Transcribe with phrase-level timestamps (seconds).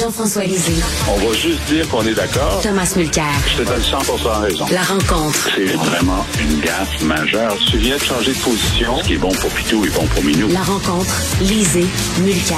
[0.00, 0.82] Jean-François Lisée.
[1.08, 2.60] On va juste dire qu'on est d'accord.
[2.62, 3.26] Thomas Mulcair.
[3.52, 4.66] Je te donne 100% raison.
[4.72, 5.50] La rencontre.
[5.54, 7.54] C'est vraiment une gaffe majeure.
[7.70, 8.96] Tu viens de changer de position.
[8.98, 10.48] Ce qui est bon pour Pitou est bon pour Minou.
[10.48, 11.14] La rencontre.
[11.42, 11.86] Lisée.
[12.20, 12.56] Mulcair.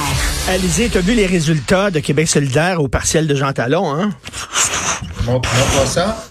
[0.48, 4.10] Alizé, tu as vu les résultats de Québec solidaire au partiel de Jean Talon, hein?
[5.24, 6.24] Montre-moi ça.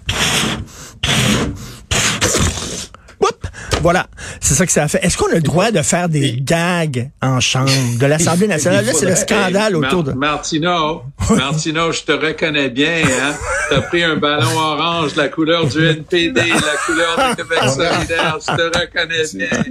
[3.82, 4.06] Voilà,
[4.40, 5.04] c'est ça que ça a fait.
[5.04, 8.86] Est-ce qu'on a le droit de faire des gags en chambre de l'Assemblée nationale?
[8.86, 10.12] Là, c'est le scandale autour de...
[10.12, 13.34] Martino, Martino, je te reconnais bien, hein?
[13.72, 18.56] T'as pris un ballon orange, la couleur du NPD, la couleur du Québec solidaire, je
[18.56, 19.64] te reconnais bien.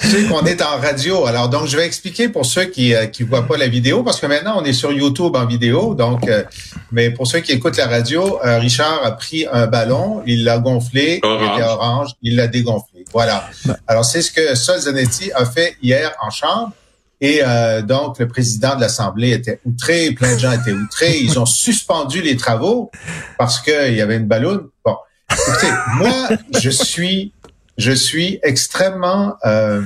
[0.00, 3.06] Tu sais qu'on est en radio, alors donc je vais expliquer pour ceux qui euh,
[3.06, 6.28] qui voient pas la vidéo, parce que maintenant on est sur YouTube en vidéo, donc
[6.28, 6.42] euh,
[6.90, 10.58] mais pour ceux qui écoutent la radio, euh, Richard a pris un ballon, il l'a
[10.58, 12.95] gonflé, il était orange, il l'a dégonflé.
[13.12, 13.48] Voilà.
[13.86, 16.72] Alors c'est ce que Sol Zanetti a fait hier en chambre.
[17.20, 21.18] Et euh, donc, le président de l'Assemblée était outré, plein de gens étaient outrés.
[21.20, 22.90] Ils ont suspendu les travaux
[23.38, 24.68] parce qu'il y avait une ballonne.
[24.84, 24.96] Bon,
[25.30, 26.28] écoutez, moi,
[26.60, 27.32] je suis,
[27.78, 29.82] je suis extrêmement euh,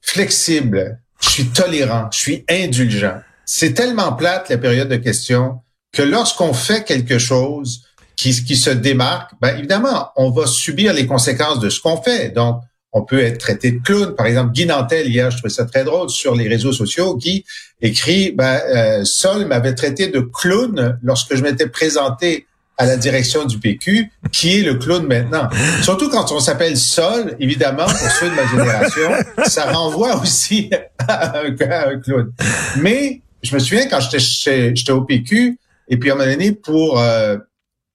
[0.00, 1.00] flexible.
[1.20, 2.08] Je suis tolérant.
[2.12, 3.20] Je suis indulgent.
[3.44, 5.60] C'est tellement plate la période de questions
[5.92, 7.84] que lorsqu'on fait quelque chose
[8.16, 12.30] qui, qui se démarque, ben évidemment, on va subir les conséquences de ce qu'on fait.
[12.30, 12.60] Donc,
[12.94, 14.14] on peut être traité de clown.
[14.14, 17.44] Par exemple, Guy Nantel, hier, je trouvais ça très drôle, sur les réseaux sociaux, Guy
[17.82, 22.46] écrit, ben, euh, Sol m'avait traité de clown lorsque je m'étais présenté
[22.78, 25.48] à la direction du PQ, qui est le clown maintenant.
[25.82, 29.10] Surtout quand on s'appelle Sol, évidemment, pour ceux de ma génération,
[29.46, 30.70] ça renvoie aussi
[31.06, 32.32] à un, à un clown.
[32.80, 37.00] Mais je me souviens quand j'étais au PQ, et puis à un moment donné, pour...
[37.00, 37.36] Euh,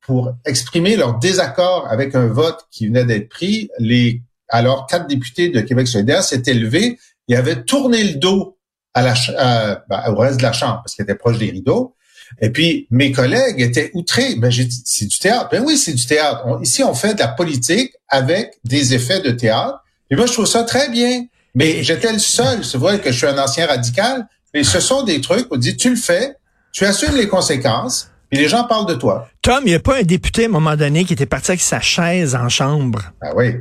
[0.09, 5.49] pour exprimer leur désaccord avec un vote qui venait d'être pris, les alors quatre députés
[5.49, 8.57] de Québec solidaire s'étaient levés et avaient tourné le dos
[8.95, 11.95] à la, ben, au reste de la Chambre parce qu'ils étaient proches des rideaux.
[12.41, 14.34] Et puis, mes collègues étaient outrés.
[14.38, 15.50] Ben, j'ai dit, c'est du théâtre.
[15.51, 16.44] Ben oui, c'est du théâtre.
[16.63, 19.78] ici, on fait de la politique avec des effets de théâtre.
[20.09, 21.25] Et moi, je trouve ça très bien.
[21.53, 22.66] Mais j'étais le seul.
[22.66, 24.28] C'est vrai que je suis un ancien radical.
[24.55, 26.35] Mais ce sont des trucs où on dit, tu le fais,
[26.72, 28.09] tu assumes les conséquences.
[28.31, 29.28] Et les gens parlent de toi.
[29.41, 31.62] Tom, il n'y a pas un député à un moment donné qui était parti avec
[31.62, 33.01] sa chaise en chambre?
[33.22, 33.56] Ben oui.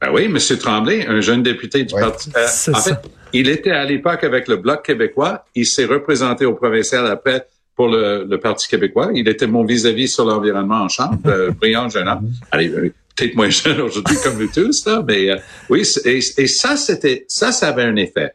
[0.00, 0.38] Ben oui, M.
[0.58, 2.30] Tremblay, un jeune député du Parti.
[2.36, 2.96] Euh, en fait,
[3.32, 5.44] il était à l'époque avec le Bloc québécois.
[5.54, 9.10] Il s'est représenté au provincial après pour le, Parti québécois.
[9.14, 12.32] Il était mon vis-à-vis sur l'environnement en chambre, euh, brillant jeune homme.
[12.50, 15.36] Allez, euh, peut-être moins jeune aujourd'hui comme nous tous, là, mais euh,
[15.68, 18.32] oui, et, et, ça, c'était, ça, ça avait un effet.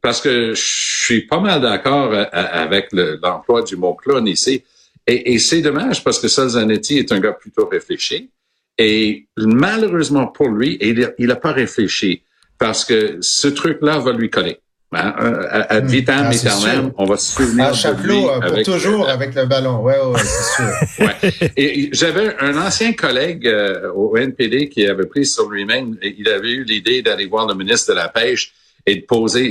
[0.00, 0.62] Parce que je
[1.04, 4.64] suis pas mal d'accord avec l'emploi du mot clone ici.
[5.06, 8.30] Et, et c'est dommage parce que Zanetti est un gars plutôt réfléchi.
[8.78, 12.22] Et malheureusement pour lui, il n'a pas réfléchi
[12.58, 14.58] parce que ce truc-là va lui coller.
[14.94, 15.14] Hein?
[15.50, 15.86] À, hmm.
[15.86, 19.34] vitam ah, aeternam, on va se souvenir un de lui euh, pour toujours euh, avec
[19.34, 19.80] le ballon.
[19.80, 21.06] Ouais, ouais, c'est sûr.
[21.06, 21.50] ouais.
[21.56, 26.50] Et j'avais un ancien collègue euh, au NPD qui avait pris sur lui-même, il avait
[26.50, 28.52] eu l'idée d'aller voir le ministre de la Pêche
[28.86, 29.48] et de poser.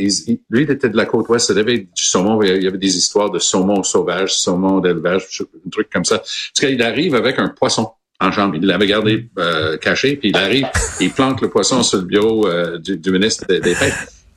[0.50, 2.97] lui, il était de la côte ouest, il avait du saumon, il y avait des
[2.97, 6.18] histoires de saumon sauvage, saumon d'élevage, un truc comme ça.
[6.18, 8.56] Parce qu'il arrive avec un poisson en chambre.
[8.56, 10.68] Il l'avait gardé euh, caché, puis il arrive,
[11.00, 13.94] il plante le poisson sur le bureau euh, du, ministre des, Pêches.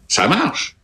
[0.09, 0.77] Ça marche.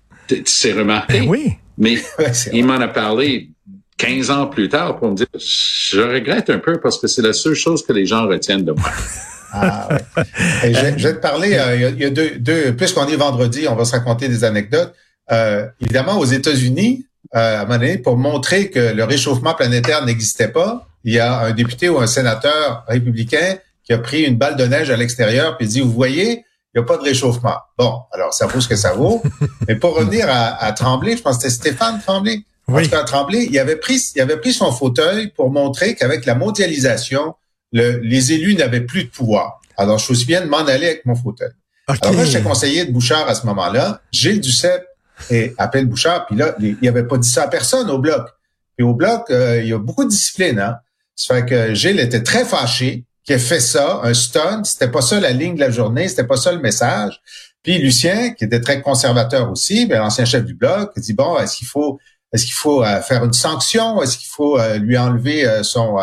[0.45, 1.21] C'est remarqué.
[1.21, 1.53] Ben oui.
[1.79, 1.99] Mais
[2.53, 3.51] il m'en a parlé
[3.97, 7.33] 15 ans plus tard pour me dire, je regrette un peu parce que c'est la
[7.33, 8.91] seule chose que les gens retiennent de moi.
[9.53, 10.25] Ah, ouais.
[10.65, 13.85] je, vais te parler, euh, il y a, deux, deux puisqu'on est vendredi, on va
[13.85, 14.95] se raconter des anecdotes.
[15.31, 20.05] Euh, évidemment, aux États-Unis, euh, à un moment donné, pour montrer que le réchauffement planétaire
[20.05, 24.37] n'existait pas, il y a un député ou un sénateur républicain qui a pris une
[24.37, 26.45] balle de neige à l'extérieur puis dit, vous voyez,
[26.75, 27.57] il n'y a pas de réchauffement.
[27.79, 29.23] Bon, alors ça vaut ce que ça vaut.
[29.69, 32.43] Mais pour revenir à, à Tremblay, je pense que c'était Stéphane Tremblay.
[32.69, 32.89] Oui.
[32.95, 37.35] En Tremblay, il avait pris, il avait pris son fauteuil pour montrer qu'avec la mondialisation,
[37.73, 39.61] le, les élus n'avaient plus de pouvoir.
[39.77, 41.51] Alors, je suis bien de m'en aller avec mon fauteuil.
[41.89, 44.01] Alors moi, j'étais conseiller de Bouchard à ce moment-là.
[44.13, 44.87] Gilles Duceppe
[45.31, 48.29] et appelle Bouchard, puis là, il avait pas dit ça à personne au bloc.
[48.77, 50.77] Puis au bloc, euh, il y a beaucoup de discipline, hein.
[51.21, 54.65] Ça fait que Gilles était très fâché qu'il ait fait ça, un stun.
[54.65, 57.21] C'était pas ça la ligne de la journée, c'était pas ça le message.
[57.63, 61.59] Puis Lucien, qui était très conservateur aussi, ben, l'ancien chef du bloc, dit bon, est-ce
[61.59, 61.99] qu'il faut,
[62.33, 65.99] est-ce qu'il faut euh, faire une sanction, est-ce qu'il faut euh, lui enlever euh, son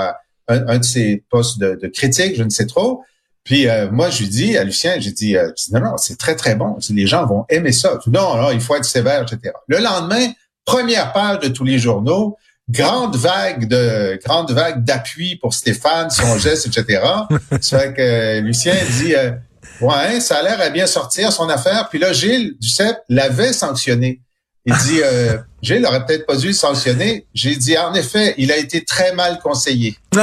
[0.47, 3.03] un, de ses postes de, critique, je ne sais trop.
[3.43, 5.35] Puis moi, je lui dis à Lucien, j'ai dit,
[5.71, 6.77] non, non, c'est très, très bon.
[6.89, 7.97] Les gens vont aimer ça.
[8.07, 9.53] Non, non, il faut être sévère, etc.
[9.67, 10.31] Le lendemain,
[10.65, 12.37] première page de tous les journaux,
[12.69, 17.01] grande vague de grande vague d'appui pour Stéphane, son geste, etc.
[17.61, 19.31] Ça fait que Lucien dit euh,
[19.81, 21.87] Ouais, ça a l'air à bien sortir son affaire.
[21.89, 24.21] Puis là, Gilles Duceppe l'avait sanctionné.
[24.67, 27.25] Il dit, euh, Gilles aurait peut-être pas dû le sanctionner.
[27.33, 29.95] J'ai dit, en effet, il a été très mal conseillé.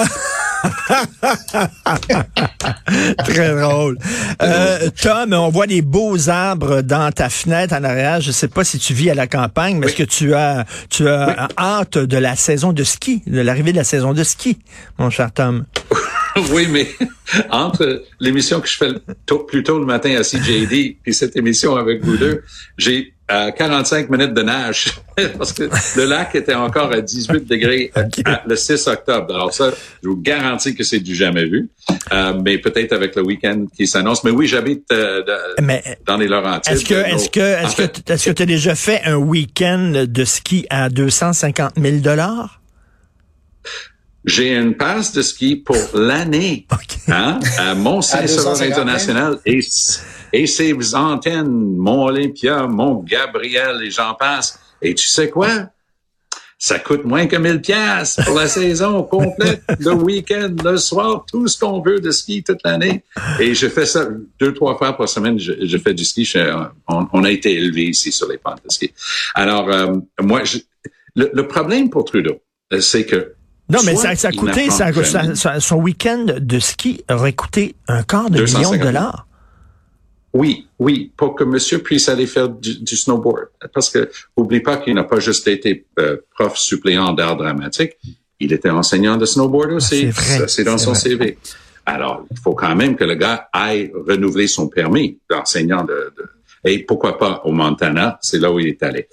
[3.25, 3.99] Très drôle.
[4.43, 8.21] Euh, Tom, on voit des beaux arbres dans ta fenêtre en arrière.
[8.21, 11.09] Je sais pas si tu vis à la campagne, mais est-ce que tu as, tu
[11.09, 14.59] as hâte de la saison de ski, de l'arrivée de la saison de ski,
[14.99, 15.65] mon cher Tom?
[16.51, 16.89] oui, mais
[17.51, 18.93] entre l'émission que je fais
[19.49, 22.43] plus tôt le matin à CJD et cette émission avec vous deux,
[22.77, 24.93] j'ai à 45 minutes de nage
[25.39, 27.91] parce que le lac était encore à 18 degrés
[28.47, 29.35] le 6 octobre.
[29.35, 29.71] Alors ça,
[30.03, 31.69] je vous garantis que c'est du jamais vu,
[32.13, 34.25] euh, mais peut-être avec le week-end qui s'annonce.
[34.25, 35.23] Mais oui, j'habite euh,
[36.07, 36.73] dans les Laurentides.
[36.73, 40.25] Est-ce que est-ce que est-ce que est-ce que tu as déjà fait un week-end de
[40.25, 42.61] ski à 250 000 dollars?
[44.25, 46.67] J'ai une passe de ski pour l'année
[47.09, 49.61] hein, à Mont-Saint-Sauveur International et
[50.35, 54.59] et ses antennes, mon Olympia, mon Gabriel et j'en passe.
[54.83, 55.69] Et tu sais quoi?
[56.59, 61.47] Ça coûte moins que 1000 pièces pour la saison complète, le week-end, le soir, tout
[61.47, 63.05] ce qu'on veut de ski toute l'année.
[63.39, 64.09] Et je fais ça
[64.41, 65.39] deux, trois fois par semaine.
[65.39, 66.29] Je, fais du ski.
[66.89, 68.93] on, a été élevé ici sur les pentes de ski.
[69.35, 70.43] Alors, euh, moi,
[71.15, 72.41] le, problème pour Trudeau,
[72.73, 73.34] euh, c'est que
[73.71, 78.31] non, mais ça, ça a coûté, ça, son week-end de ski aurait coûté un quart
[78.31, 79.27] de million de dollars.
[80.35, 83.47] Oui, oui, pour que monsieur puisse aller faire du, snowboard.
[83.73, 87.93] Parce que, oublie pas qu'il n'a pas juste été euh, prof suppléant d'art dramatique,
[88.41, 90.11] il était enseignant de snowboard ah, aussi.
[90.49, 91.39] C'est dans son CV.
[91.87, 96.25] Alors, il faut quand même que le gars aille renouveler son permis d'enseignant de, de,
[96.65, 99.07] et pourquoi pas au Montana, c'est là où il est allé.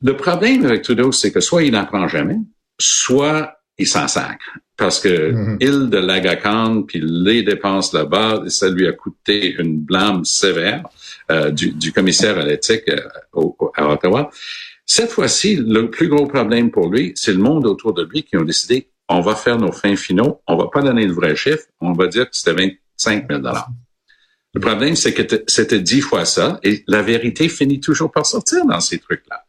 [0.00, 2.38] Le problème avec Trudeau, c'est que soit il n'apprend jamais,
[2.78, 4.58] soit il s'en sacre.
[4.76, 5.56] Parce que mm-hmm.
[5.60, 10.84] il de l'Agacan, puis les dépenses là-bas, ça lui a coûté une blâme sévère
[11.30, 13.00] euh, du, du, commissaire à l'éthique euh,
[13.74, 14.30] à Ottawa.
[14.86, 18.36] Cette fois-ci, le plus gros problème pour lui, c'est le monde autour de lui qui
[18.36, 21.64] ont décidé, on va faire nos fins finaux, on va pas donner le vrai chiffre,
[21.80, 23.42] on va dire que c'était 25 000
[24.54, 28.64] Le problème, c'est que c'était dix fois ça, et la vérité finit toujours par sortir
[28.64, 29.44] dans ces trucs-là.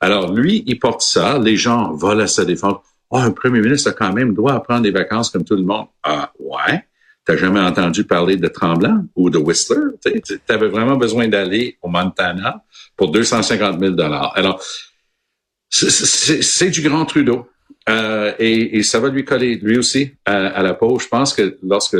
[0.00, 2.78] Alors, lui, il porte ça, les gens volent à sa défense
[3.10, 5.62] oh, un premier ministre a quand même droit à prendre des vacances comme tout le
[5.62, 5.86] monde.
[6.02, 6.84] Ah, ouais?
[7.24, 9.82] T'as jamais entendu parler de Tremblant ou de Whistler?
[10.02, 12.64] Tu avais vraiment besoin d'aller au Montana
[12.96, 14.32] pour 250 000 dollars.
[14.36, 14.62] Alors,
[15.68, 17.46] c'est du grand Trudeau.
[17.88, 20.98] Euh, et, ça va lui coller, lui aussi, à, la peau.
[20.98, 21.96] Je pense que lorsque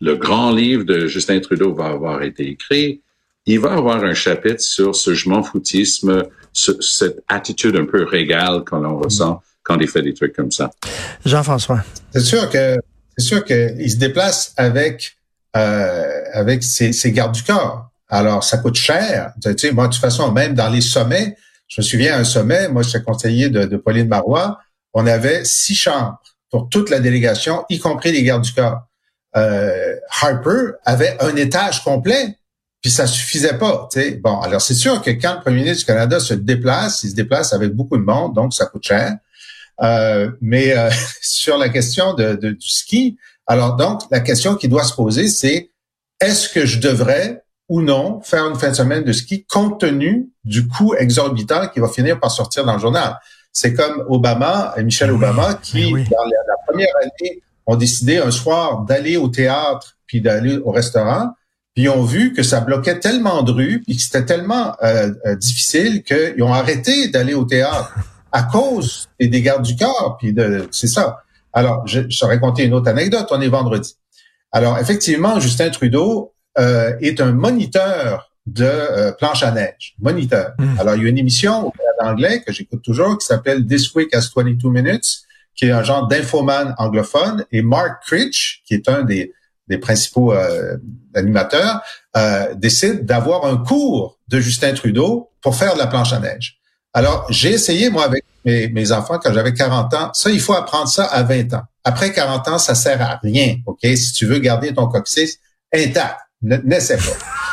[0.00, 3.02] le grand livre de Justin Trudeau va avoir été écrit,
[3.46, 8.64] il va avoir un chapitre sur ce je m'en foutisme, cette attitude un peu régale
[8.64, 10.70] qu'on ressent quand il fait des trucs comme ça.
[11.24, 11.84] Jean-François.
[12.12, 12.76] C'est sûr que
[13.16, 15.16] c'est sûr qu'il se déplace avec
[15.56, 17.90] euh, avec ses, ses, gardes du corps.
[18.08, 19.32] Alors, ça coûte cher.
[19.42, 21.34] Tu sais, moi, de toute façon, même dans les sommets,
[21.66, 24.58] je me souviens un sommet, moi, j'étais conseiller de, de Pauline Marois,
[24.92, 26.20] on avait six chambres
[26.50, 28.82] pour toute la délégation, y compris les gardes du corps.
[29.36, 32.36] Euh, Harper avait un étage complet,
[32.82, 33.88] puis ça suffisait pas.
[33.90, 34.10] Tu sais.
[34.12, 37.14] Bon, alors c'est sûr que quand le premier ministre du Canada se déplace, il se
[37.14, 39.16] déplace avec beaucoup de monde, donc ça coûte cher.
[39.82, 40.90] Euh, mais euh,
[41.20, 45.28] sur la question de, de, du ski, alors donc la question qui doit se poser,
[45.28, 45.70] c'est
[46.20, 50.28] est-ce que je devrais ou non faire une fin de semaine de ski compte tenu
[50.44, 53.18] du coût exorbitant qui va finir par sortir dans le journal?
[53.52, 58.82] C'est comme Obama, et Michel Obama, qui, dans la, première année, ont décidé un soir
[58.82, 61.30] d'aller au théâtre puis d'aller au restaurant,
[61.74, 65.10] puis ils ont vu que ça bloquait tellement de rues, puis que c'était tellement euh,
[65.36, 67.92] difficile qu'ils ont arrêté d'aller au théâtre
[68.36, 70.18] à cause des gardes du corps.
[70.18, 71.22] Puis de, c'est ça.
[71.54, 73.26] Alors, je, je raconter une autre anecdote.
[73.30, 73.96] On est vendredi.
[74.52, 79.94] Alors, effectivement, Justin Trudeau euh, est un moniteur de euh, planche à neige.
[79.98, 80.52] Moniteur.
[80.58, 80.78] Hmm.
[80.78, 84.14] Alors, il y a une émission en anglais que j'écoute toujours qui s'appelle This Week
[84.14, 85.22] as 22 Minutes,
[85.54, 87.46] qui est un genre d'infoman anglophone.
[87.52, 89.32] Et Mark Critch, qui est un des,
[89.66, 90.76] des principaux euh,
[91.14, 91.80] animateurs,
[92.18, 96.58] euh, décide d'avoir un cours de Justin Trudeau pour faire de la planche à neige.
[96.96, 100.88] Alors, j'ai essayé, moi, avec mes, enfants, quand j'avais 40 ans, ça, il faut apprendre
[100.88, 101.64] ça à 20 ans.
[101.84, 103.80] Après 40 ans, ça sert à rien, OK?
[103.82, 105.34] Si tu veux garder ton coccyx
[105.74, 107.02] intact, n'essaie pas.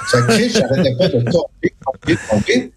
[0.09, 2.71] Ça crée, j'arrêtais pas de tomber, tomber, tomber.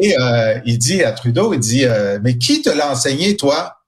[0.00, 3.78] Et euh, il dit à Trudeau, il dit, euh, mais qui te l'a enseigné, toi?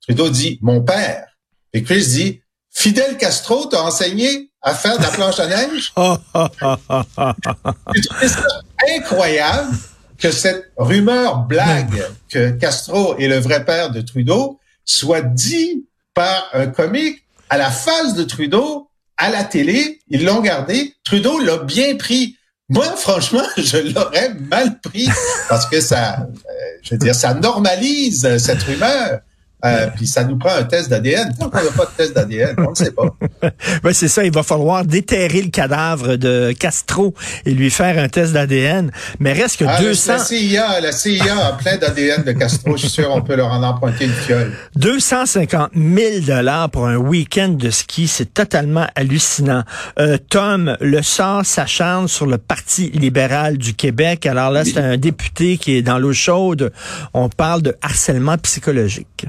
[0.00, 1.28] Trudeau dit, mon père.
[1.74, 5.92] Et Chris dit, Fidel Castro t'a enseigné à faire de la planche à neige?
[7.94, 8.42] J'ai ça
[8.96, 9.76] incroyable?
[10.18, 16.48] Que cette rumeur blague que Castro est le vrai père de Trudeau soit dit par
[16.52, 20.94] un comique à la face de Trudeau, à la télé, ils l'ont gardé.
[21.04, 22.36] Trudeau l'a bien pris.
[22.68, 25.08] moi, franchement, je l'aurais mal pris
[25.48, 29.20] parce que ça, euh, je veux dire, ça normalise cette rumeur.
[29.64, 31.34] Euh, puis ça nous prend un test d'ADN.
[31.36, 33.16] Tant qu'on n'a pas de test d'ADN, on ne sait pas.
[33.82, 37.12] ben c'est ça, il va falloir déterrer le cadavre de Castro
[37.44, 38.92] et lui faire un test d'ADN.
[39.18, 40.12] Mais reste que ah, 200...
[40.12, 42.76] La CIA, la CIA a plein d'ADN de Castro.
[42.76, 44.52] Je suis sûr on peut leur en emprunter une fiole.
[44.76, 49.64] 250 000 dollars pour un week-end de ski, c'est totalement hallucinant.
[49.98, 54.26] Euh, Tom, le sort s'acharne sur le Parti libéral du Québec.
[54.26, 56.72] Alors là, c'est un député qui est dans l'eau chaude.
[57.12, 59.26] On parle de harcèlement psychologique.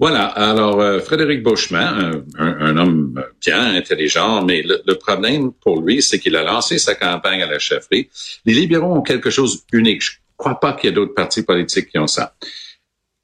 [0.00, 0.24] Voilà.
[0.24, 6.36] Alors, euh, Frédéric Beauchemin, un, homme bien intelligent, mais le, problème pour lui, c'est qu'il
[6.36, 8.08] a lancé sa campagne à la chefferie.
[8.46, 10.00] Les libéraux ont quelque chose d'unique.
[10.00, 12.34] Je ne crois pas qu'il y ait d'autres partis politiques qui ont ça.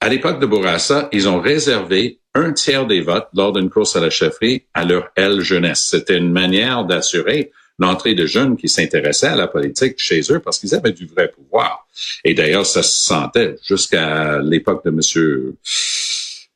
[0.00, 4.00] À l'époque de Bourassa, ils ont réservé un tiers des votes lors d'une course à
[4.00, 5.88] la chefferie à leur L jeunesse.
[5.90, 10.58] C'était une manière d'assurer l'entrée de jeunes qui s'intéressaient à la politique chez eux parce
[10.58, 11.86] qu'ils avaient du vrai pouvoir.
[12.22, 15.54] Et d'ailleurs, ça se sentait jusqu'à l'époque de Monsieur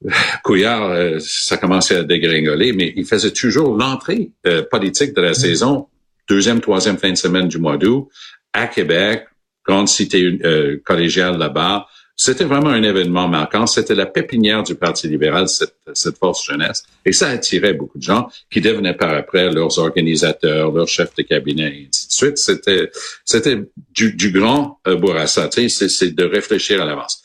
[0.45, 5.35] Couillard, euh, ça commençait à dégringoler, mais il faisait toujours l'entrée euh, politique de la
[5.35, 5.89] saison,
[6.29, 8.09] deuxième, troisième fin de semaine du mois d'août,
[8.53, 9.27] à Québec,
[9.67, 11.87] grande cité euh, collégiale là-bas.
[12.17, 13.67] C'était vraiment un événement marquant.
[13.67, 16.83] C'était la pépinière du Parti libéral, cette, cette force jeunesse.
[17.07, 21.23] Et ça attirait beaucoup de gens qui devenaient par après leurs organisateurs, leurs chefs de
[21.23, 22.37] cabinet, et ainsi de suite.
[22.37, 22.91] C'était,
[23.25, 23.59] c'était
[23.93, 25.49] du, du grand euh, Bourassa.
[25.51, 27.23] C'est de réfléchir à l'avance.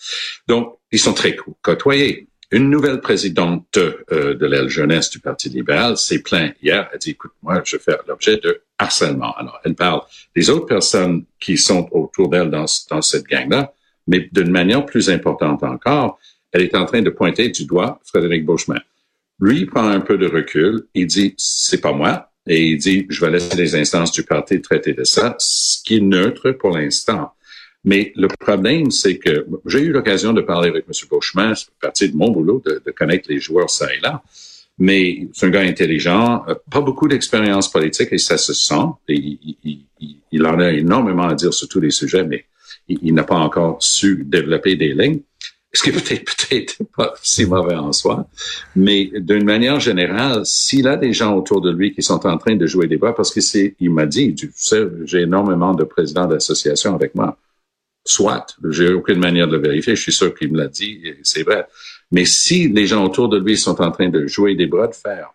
[0.47, 2.29] Donc, ils sont très côtoyés.
[2.55, 6.89] Une nouvelle présidente euh, de l'aile jeunesse du Parti libéral s'est plaint hier.
[6.93, 9.35] Elle dit, écoute, moi, je fais l'objet de harcèlement.
[9.35, 9.99] Alors, elle parle
[10.33, 12.65] des autres personnes qui sont autour d'elle dans,
[13.01, 13.73] cette gang-là,
[14.07, 16.17] mais d'une manière plus importante encore,
[16.53, 18.79] elle est en train de pointer du doigt Frédéric Beauchemin.
[19.41, 20.85] Lui, prend un peu de recul.
[20.93, 22.31] Il dit, c'est pas moi.
[22.47, 25.97] Et il dit, je vais laisser les instances du parti traiter de ça, ce qui
[25.97, 27.33] est neutre pour l'instant.
[27.85, 31.07] Mais le problème, c'est que j'ai eu l'occasion de parler avec M.
[31.09, 34.23] Beauchemin, c'est partie de mon boulot de, connaître les joueurs ça et là.
[34.79, 38.87] Mais c'est un gars intelligent, euh, pas beaucoup d'expérience politique et ça se sent.
[39.07, 39.37] Et
[40.31, 42.45] il, en a énormément à dire sur tous les sujets, mais
[42.89, 45.21] il, n'a pas encore su développer des lignes.
[45.71, 48.27] Ce qui peut-être peut-être pas si mauvais en soi,
[48.75, 52.55] mais d'une manière générale, s'il a des gens autour de lui qui sont en train
[52.55, 55.83] de jouer des bras, parce que c'est, il m'a dit, tu sais, j'ai énormément de
[55.83, 57.37] présidents d'associations avec moi
[58.05, 61.43] Soit, j'ai aucune manière de le vérifier, je suis sûr qu'il me l'a dit, c'est
[61.43, 61.65] vrai.
[62.11, 64.93] Mais si les gens autour de lui sont en train de jouer des bras de
[64.93, 65.31] fer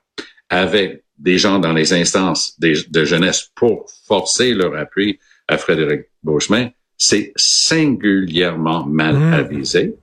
[0.49, 6.71] avec des gens dans les instances de jeunesse pour forcer leur appui à Frédéric Beauchemin,
[6.97, 9.33] c'est singulièrement mal mmh.
[9.33, 9.95] avisé.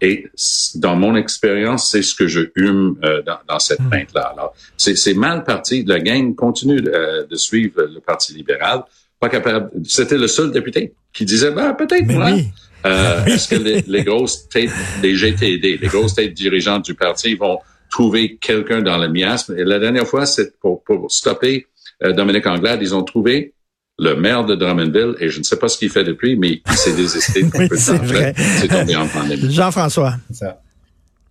[0.00, 0.26] Et
[0.74, 3.88] dans mon expérience, c'est ce que je hume euh, dans, cette mmh.
[3.88, 4.32] plainte-là.
[4.34, 5.84] Alors, c'est mal parti.
[5.84, 8.82] La gang continue euh, de suivre le Parti libéral
[9.22, 9.70] pas capable.
[9.84, 12.30] C'était le seul député qui disait, ben, peut-être moi.
[12.84, 17.60] Euh, est-ce que les, grosses têtes des GTD, les grosses têtes dirigeantes du parti vont
[17.88, 19.56] trouver quelqu'un dans le miasme?
[19.56, 21.68] Et la dernière fois, c'est pour, pour stopper
[22.02, 23.54] euh, Dominique Anglade, ils ont trouvé
[24.00, 26.76] le maire de Drummondville, et je ne sais pas ce qu'il fait depuis, mais il
[26.76, 28.34] s'est désisté oui, c'est vrai.
[28.36, 29.54] C'est tombé en pandémie.
[29.54, 30.14] Jean-François.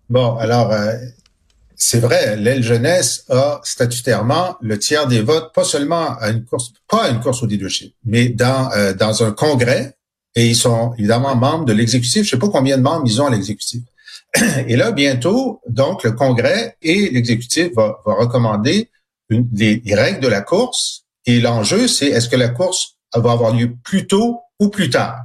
[0.08, 0.94] Bon, alors, euh,
[1.84, 6.72] c'est vrai, l'aile jeunesse a statutairement le tiers des votes, pas seulement à une course,
[6.88, 9.96] pas à une course au leadership, mais dans euh, dans un congrès.
[10.36, 12.22] Et ils sont évidemment membres de l'exécutif.
[12.22, 13.82] Je sais pas combien de membres ils ont à l'exécutif.
[14.68, 18.88] Et là, bientôt, donc le congrès et l'exécutif va, va recommander
[19.28, 21.04] une, les, les règles de la course.
[21.26, 25.16] Et l'enjeu, c'est est-ce que la course va avoir lieu plus tôt ou plus tard?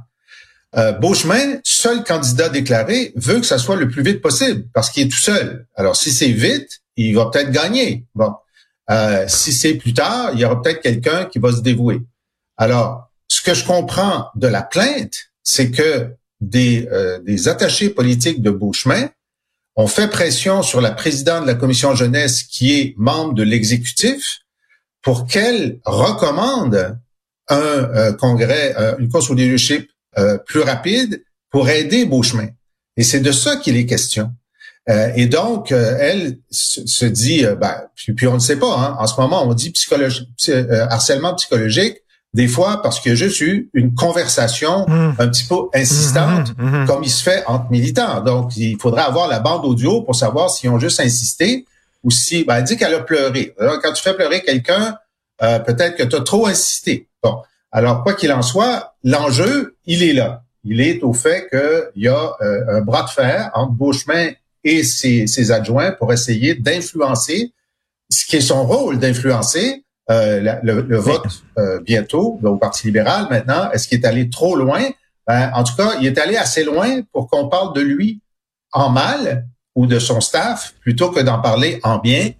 [0.76, 5.06] Euh, Beauchemin, seul candidat déclaré, veut que ça soit le plus vite possible parce qu'il
[5.06, 5.66] est tout seul.
[5.76, 8.04] Alors, si c'est vite, il va peut-être gagner.
[8.14, 8.34] Bon,
[8.90, 12.00] euh, si c'est plus tard, il y aura peut-être quelqu'un qui va se dévouer.
[12.56, 18.50] Alors, ce que je comprends de la plainte, c'est que des, euh, attachés politiques de
[18.50, 19.08] Beauchemin
[19.76, 24.40] ont fait pression sur la présidente de la commission jeunesse, qui est membre de l'exécutif,
[25.02, 26.98] pour qu'elle recommande
[27.48, 32.48] un euh, congrès, une course au leadership euh, plus rapide pour aider Beauchemin.
[32.96, 34.32] Et c'est de ça qu'il est question.
[34.88, 39.06] Euh, et donc, euh, elle se dit, ben, puis, on ne sait pas, hein, en
[39.06, 40.26] ce moment, on dit psychologie,
[40.90, 41.98] harcèlement psychologique,
[42.34, 45.14] des fois parce que je suis une conversation mmh.
[45.18, 48.20] un petit peu insistante, mmh, mmh, comme il se fait entre militants.
[48.20, 51.64] Donc, il faudrait avoir la bande audio pour savoir s'ils ont juste insisté
[52.02, 53.54] ou si, ben, elle dit qu'elle a pleuré.
[53.60, 54.96] Alors, quand tu fais pleurer quelqu'un,
[55.38, 57.08] peut-être que tu as trop insisté.
[57.22, 57.36] Bon,
[57.70, 60.42] alors, quoi qu'il en soit, l'enjeu, il est là.
[60.64, 64.30] Il est au fait qu'il y a euh, un bras de fer entre Beauchemin
[64.64, 67.52] et ses, ses adjoints pour essayer d'influencer
[68.10, 71.44] ce qui est son rôle d'influencer le, vote
[71.84, 73.70] bientôt au Parti libéral maintenant.
[73.70, 74.80] Est-ce qu'il est allé trop loin?
[75.28, 78.22] Ben, en tout cas, il est allé assez loin pour qu'on parle de lui
[78.72, 82.30] en mal ou de son staff plutôt que d'en parler en bien.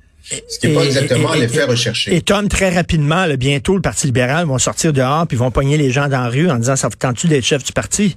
[0.49, 2.15] Ce qui n'est pas exactement l'effet recherché.
[2.15, 5.91] Et Tom, très rapidement, bientôt, le Parti libéral vont sortir dehors puis vont pogner les
[5.91, 8.17] gens dans la rue en disant, ça vous tente-tu d'être chef du parti?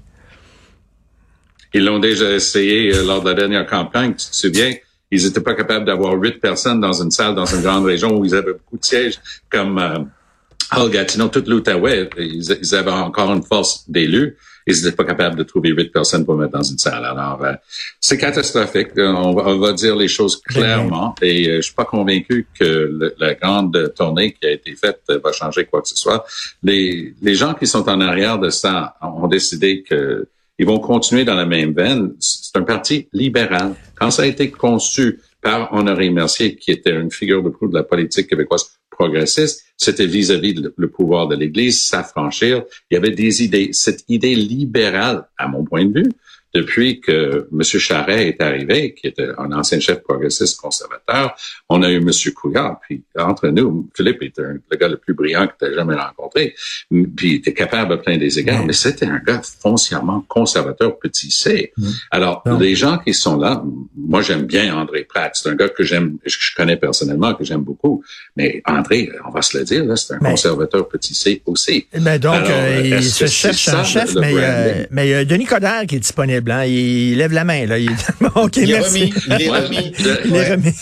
[1.73, 4.73] Ils l'ont déjà essayé euh, lors de la dernière campagne, tu te souviens?
[5.09, 8.25] Ils n'étaient pas capables d'avoir huit personnes dans une salle dans une grande région où
[8.25, 12.09] ils avaient beaucoup de sièges, comme euh, Gatineau, toute l'Outaouais.
[12.17, 14.37] ils, avaient encore une force d'élus
[14.67, 17.05] ils n'étaient pas capables de trouver huit personnes pour mettre dans une salle.
[17.05, 17.53] Alors, euh,
[17.99, 18.89] c'est catastrophique.
[18.97, 21.15] On va, on va, dire les choses clairement.
[21.21, 25.31] Et euh, je suis pas convaincu que la grande tournée qui a été faite va
[25.31, 26.25] changer quoi que ce soit.
[26.63, 30.27] Les, les gens qui sont en arrière de ça ont décidé que
[30.61, 32.13] ils vont continuer dans la même veine.
[32.19, 33.73] C'est un parti libéral.
[33.95, 37.73] Quand ça a été conçu par Honoré Mercier, qui était une figure de proue de
[37.73, 42.63] la politique québécoise progressiste, c'était vis-à-vis le pouvoir de l'Église, s'affranchir.
[42.89, 43.69] Il y avait des idées.
[43.73, 46.11] Cette idée libérale, à mon point de vue,
[46.53, 47.63] depuis que M.
[47.63, 51.35] Charret est arrivé, qui était un ancien chef progressiste conservateur,
[51.69, 52.09] on a eu M.
[52.35, 52.79] Couillard.
[52.81, 56.55] Puis entre nous, Philippe était le gars le plus brillant que tu as jamais rencontré.
[56.89, 61.31] Puis il était capable à plein des égards, mais c'était un gars foncièrement conservateur petit
[61.31, 61.73] C.
[62.09, 63.63] Alors, les gens qui sont là,
[63.95, 65.31] moi j'aime bien André Pratt.
[65.35, 68.03] C'est un gars que j'aime, que je connais personnellement, que j'aime beaucoup.
[68.35, 71.87] Mais André, on va se le dire, c'est un conservateur petit C aussi.
[71.99, 75.95] Mais donc, euh, il se cherche un chef, mais, euh, mais euh, Denis Coderre qui
[75.95, 76.40] est disponible.
[76.49, 76.65] Hein.
[76.65, 77.65] Il lève la main.
[77.65, 77.77] Là.
[77.77, 77.91] Il...
[78.35, 79.13] OK, il merci.
[79.29, 79.93] Est remis.
[80.25, 80.73] Il est remis.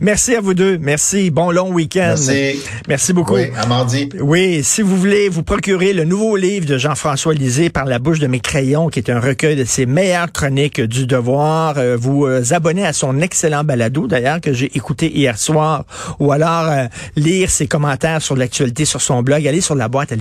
[0.00, 0.78] merci à vous deux.
[0.78, 1.30] Merci.
[1.30, 2.14] Bon long week-end.
[2.16, 2.60] Merci.
[2.88, 3.34] Merci beaucoup.
[3.34, 4.08] Oui, à mardi.
[4.20, 8.18] Oui, si vous voulez vous procurer le nouveau livre de Jean-François Lisée par la bouche
[8.18, 12.26] de mes crayons, qui est un recueil de ses meilleures chroniques du devoir, euh, vous
[12.26, 15.84] euh, abonnez à son excellent balado, d'ailleurs, que j'ai écouté hier soir,
[16.18, 19.46] ou alors euh, lire ses commentaires sur l'actualité sur son blog.
[19.46, 20.16] Allez sur la boîte à